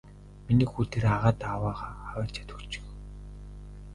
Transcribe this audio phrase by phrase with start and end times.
[0.47, 1.53] Миний хүү тэр агаадаа
[2.11, 2.85] аваачаад өгчих.